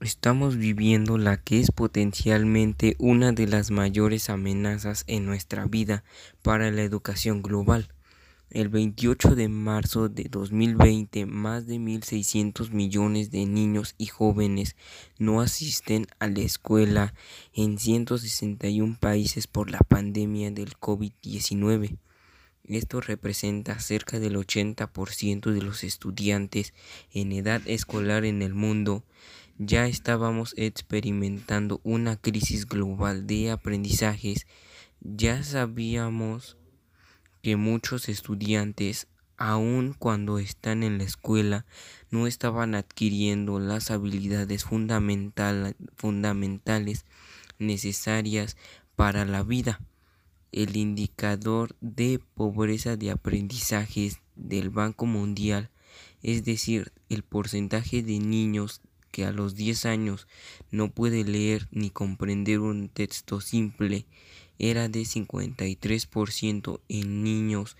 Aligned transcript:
Estamos 0.00 0.56
viviendo 0.56 1.18
la 1.18 1.38
que 1.38 1.58
es 1.58 1.72
potencialmente 1.72 2.94
una 3.00 3.32
de 3.32 3.48
las 3.48 3.72
mayores 3.72 4.30
amenazas 4.30 5.02
en 5.08 5.26
nuestra 5.26 5.66
vida 5.66 6.04
para 6.40 6.70
la 6.70 6.82
educación 6.82 7.42
global. 7.42 7.88
El 8.50 8.68
28 8.68 9.34
de 9.34 9.48
marzo 9.48 10.08
de 10.08 10.28
2020, 10.30 11.26
más 11.26 11.66
de 11.66 11.78
1.600 11.78 12.70
millones 12.70 13.32
de 13.32 13.44
niños 13.44 13.96
y 13.98 14.06
jóvenes 14.06 14.76
no 15.18 15.40
asisten 15.40 16.06
a 16.20 16.28
la 16.28 16.42
escuela 16.42 17.12
en 17.52 17.76
161 17.80 18.98
países 19.00 19.48
por 19.48 19.68
la 19.68 19.80
pandemia 19.80 20.52
del 20.52 20.78
COVID-19. 20.78 21.98
Esto 22.62 23.00
representa 23.00 23.80
cerca 23.80 24.20
del 24.20 24.36
80% 24.36 25.50
de 25.50 25.62
los 25.62 25.82
estudiantes 25.82 26.72
en 27.12 27.32
edad 27.32 27.62
escolar 27.66 28.24
en 28.24 28.42
el 28.42 28.54
mundo. 28.54 29.02
Ya 29.60 29.88
estábamos 29.88 30.54
experimentando 30.56 31.80
una 31.82 32.16
crisis 32.16 32.64
global 32.64 33.26
de 33.26 33.50
aprendizajes. 33.50 34.46
Ya 35.00 35.42
sabíamos 35.42 36.56
que 37.42 37.56
muchos 37.56 38.08
estudiantes, 38.08 39.08
aun 39.36 39.96
cuando 39.98 40.38
están 40.38 40.84
en 40.84 40.98
la 40.98 41.04
escuela, 41.04 41.66
no 42.12 42.28
estaban 42.28 42.76
adquiriendo 42.76 43.58
las 43.58 43.90
habilidades 43.90 44.64
fundamentales 44.64 45.74
necesarias 47.58 48.56
para 48.94 49.24
la 49.24 49.42
vida. 49.42 49.80
El 50.52 50.76
indicador 50.76 51.74
de 51.80 52.20
pobreza 52.34 52.96
de 52.96 53.10
aprendizajes 53.10 54.20
del 54.36 54.70
Banco 54.70 55.04
Mundial, 55.04 55.70
es 56.22 56.44
decir, 56.44 56.92
el 57.08 57.24
porcentaje 57.24 58.04
de 58.04 58.20
niños 58.20 58.82
que 59.18 59.24
a 59.24 59.32
los 59.32 59.56
10 59.56 59.84
años 59.86 60.28
no 60.70 60.92
puede 60.92 61.24
leer 61.24 61.66
ni 61.72 61.90
comprender 61.90 62.60
un 62.60 62.88
texto 62.88 63.40
simple, 63.40 64.06
era 64.60 64.88
de 64.88 65.00
53% 65.00 66.80
en 66.88 67.24
niños 67.24 67.76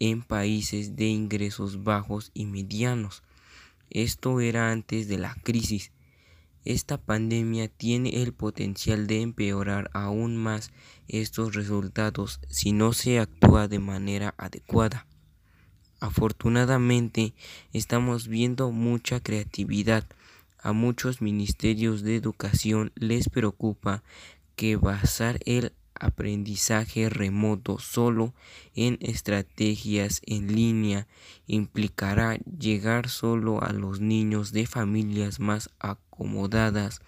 en 0.00 0.22
países 0.22 0.96
de 0.96 1.06
ingresos 1.06 1.84
bajos 1.84 2.32
y 2.34 2.46
medianos. 2.46 3.22
Esto 3.90 4.40
era 4.40 4.72
antes 4.72 5.06
de 5.06 5.18
la 5.18 5.36
crisis. 5.44 5.92
Esta 6.64 6.98
pandemia 6.98 7.68
tiene 7.68 8.20
el 8.24 8.32
potencial 8.32 9.06
de 9.06 9.20
empeorar 9.20 9.92
aún 9.94 10.36
más 10.36 10.72
estos 11.06 11.54
resultados 11.54 12.40
si 12.48 12.72
no 12.72 12.94
se 12.94 13.20
actúa 13.20 13.68
de 13.68 13.78
manera 13.78 14.34
adecuada. 14.38 15.06
Afortunadamente, 16.00 17.32
estamos 17.72 18.26
viendo 18.26 18.72
mucha 18.72 19.20
creatividad. 19.20 20.04
A 20.62 20.72
muchos 20.72 21.22
ministerios 21.22 22.02
de 22.02 22.16
educación 22.16 22.92
les 22.94 23.28
preocupa 23.30 24.02
que 24.56 24.76
basar 24.76 25.40
el 25.46 25.72
aprendizaje 25.94 27.08
remoto 27.08 27.78
solo 27.78 28.34
en 28.74 28.98
estrategias 29.00 30.20
en 30.26 30.54
línea 30.54 31.06
implicará 31.46 32.36
llegar 32.36 33.08
solo 33.08 33.62
a 33.62 33.72
los 33.72 34.00
niños 34.00 34.52
de 34.52 34.66
familias 34.66 35.40
más 35.40 35.70
acomodadas. 35.78 37.00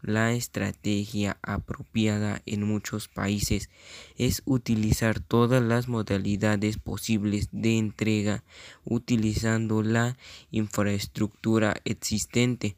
La 0.00 0.32
estrategia 0.32 1.38
apropiada 1.42 2.42
en 2.44 2.64
muchos 2.64 3.06
países 3.06 3.70
es 4.16 4.42
utilizar 4.44 5.20
todas 5.20 5.62
las 5.62 5.86
modalidades 5.86 6.76
posibles 6.78 7.48
de 7.52 7.78
entrega 7.78 8.42
utilizando 8.84 9.82
la 9.82 10.16
infraestructura 10.50 11.76
existente 11.84 12.76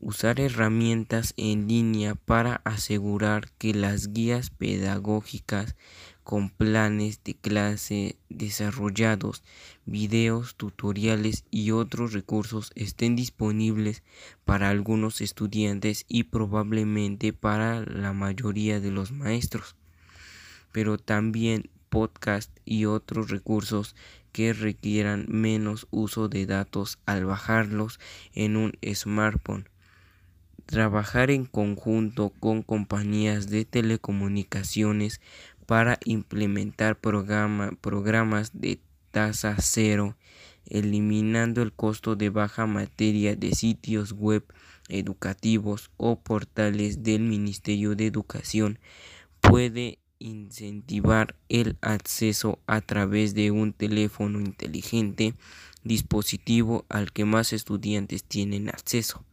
usar 0.00 0.38
herramientas 0.38 1.34
en 1.36 1.66
línea 1.66 2.14
para 2.14 2.60
asegurar 2.64 3.50
que 3.58 3.74
las 3.74 4.12
guías 4.12 4.50
pedagógicas 4.50 5.74
con 6.22 6.50
planes 6.50 7.24
de 7.24 7.34
clase 7.34 8.16
desarrollados, 8.28 9.42
videos, 9.86 10.54
tutoriales 10.54 11.44
y 11.50 11.72
otros 11.72 12.12
recursos 12.12 12.70
estén 12.74 13.16
disponibles 13.16 14.02
para 14.44 14.68
algunos 14.70 15.20
estudiantes 15.20 16.04
y 16.06 16.24
probablemente 16.24 17.32
para 17.32 17.80
la 17.80 18.12
mayoría 18.12 18.78
de 18.78 18.92
los 18.92 19.10
maestros, 19.10 19.74
pero 20.70 20.98
también 20.98 21.70
podcast 21.88 22.56
y 22.64 22.84
otros 22.84 23.30
recursos 23.30 23.96
que 24.32 24.52
requieran 24.52 25.24
menos 25.28 25.88
uso 25.90 26.28
de 26.28 26.46
datos 26.46 26.98
al 27.06 27.24
bajarlos 27.24 27.98
en 28.34 28.56
un 28.56 28.72
smartphone 28.94 29.68
trabajar 30.68 31.30
en 31.30 31.46
conjunto 31.46 32.28
con 32.40 32.62
compañías 32.62 33.48
de 33.48 33.64
telecomunicaciones 33.64 35.22
para 35.64 35.98
implementar 36.04 36.98
programas 36.98 38.50
de 38.52 38.78
tasa 39.10 39.56
cero, 39.60 40.18
eliminando 40.66 41.62
el 41.62 41.72
costo 41.72 42.16
de 42.16 42.28
baja 42.28 42.66
materia 42.66 43.34
de 43.34 43.54
sitios 43.54 44.12
web 44.12 44.44
educativos 44.90 45.90
o 45.96 46.20
portales 46.20 47.02
del 47.02 47.22
Ministerio 47.22 47.94
de 47.94 48.06
Educación 48.06 48.78
puede 49.40 49.98
incentivar 50.18 51.34
el 51.48 51.78
acceso 51.80 52.58
a 52.66 52.82
través 52.82 53.34
de 53.34 53.52
un 53.52 53.72
teléfono 53.72 54.38
inteligente, 54.38 55.32
dispositivo 55.82 56.84
al 56.90 57.10
que 57.10 57.24
más 57.24 57.54
estudiantes 57.54 58.22
tienen 58.22 58.68
acceso. 58.68 59.24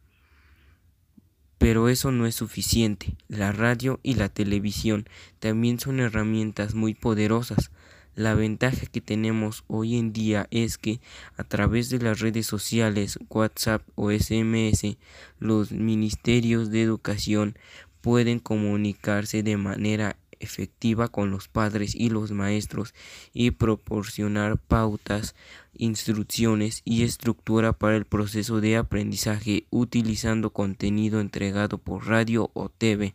Pero 1.58 1.88
eso 1.88 2.12
no 2.12 2.26
es 2.26 2.34
suficiente. 2.34 3.16
La 3.28 3.52
radio 3.52 4.00
y 4.02 4.14
la 4.14 4.28
televisión 4.28 5.08
también 5.38 5.80
son 5.80 6.00
herramientas 6.00 6.74
muy 6.74 6.94
poderosas. 6.94 7.70
La 8.14 8.34
ventaja 8.34 8.86
que 8.86 9.02
tenemos 9.02 9.64
hoy 9.66 9.96
en 9.96 10.12
día 10.12 10.46
es 10.50 10.78
que 10.78 11.00
a 11.36 11.44
través 11.44 11.90
de 11.90 11.98
las 11.98 12.20
redes 12.20 12.46
sociales, 12.46 13.18
WhatsApp 13.28 13.82
o 13.94 14.10
SMS, 14.10 14.96
los 15.38 15.70
ministerios 15.70 16.70
de 16.70 16.82
educación 16.82 17.58
pueden 18.00 18.38
comunicarse 18.38 19.42
de 19.42 19.56
manera 19.56 20.16
efectiva 20.40 21.08
con 21.08 21.30
los 21.30 21.48
padres 21.48 21.94
y 21.94 22.10
los 22.10 22.32
maestros 22.32 22.94
y 23.32 23.52
proporcionar 23.52 24.58
pautas, 24.58 25.34
instrucciones 25.74 26.82
y 26.84 27.02
estructura 27.02 27.72
para 27.72 27.96
el 27.96 28.04
proceso 28.04 28.60
de 28.60 28.76
aprendizaje 28.76 29.66
utilizando 29.70 30.50
contenido 30.50 31.20
entregado 31.20 31.78
por 31.78 32.06
radio 32.06 32.50
o 32.54 32.68
TV. 32.68 33.14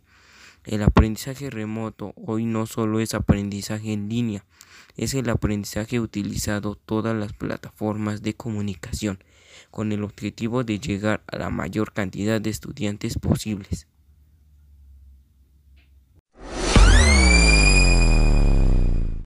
El 0.65 0.83
aprendizaje 0.83 1.49
remoto 1.49 2.13
hoy 2.15 2.45
no 2.45 2.67
solo 2.67 2.99
es 2.99 3.15
aprendizaje 3.15 3.93
en 3.93 4.09
línea, 4.09 4.45
es 4.95 5.13
el 5.13 5.29
aprendizaje 5.29 5.99
utilizado 5.99 6.75
todas 6.75 7.15
las 7.15 7.33
plataformas 7.33 8.21
de 8.21 8.35
comunicación 8.35 9.23
con 9.71 9.91
el 9.91 10.03
objetivo 10.03 10.63
de 10.63 10.79
llegar 10.79 11.23
a 11.27 11.37
la 11.37 11.49
mayor 11.49 11.93
cantidad 11.93 12.39
de 12.39 12.49
estudiantes 12.49 13.17
posibles. 13.17 13.87